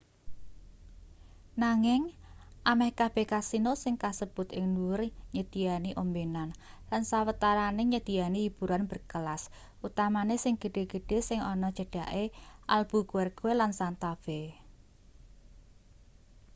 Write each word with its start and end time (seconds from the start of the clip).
nanging 1.63 2.03
ameh 2.71 2.91
kabeh 2.99 3.25
kasino 3.33 3.71
sing 3.83 3.95
kasebut 4.03 4.47
ing 4.57 4.65
dhuwur 4.75 5.01
nyediyani 5.35 5.91
ombenan 6.01 6.49
lan 6.89 7.03
sawetarane 7.11 7.83
nyediyani 7.93 8.39
hiburan 8.45 8.83
berkelas 8.91 9.43
utamane 9.87 10.35
sing 10.43 10.53
gedhe-gedhe 10.61 11.17
sing 11.29 11.39
ana 11.51 11.69
cedhake 11.77 12.23
albuquerque 12.75 13.51
lan 13.59 13.71
santa 13.79 14.11
fe 14.23 14.39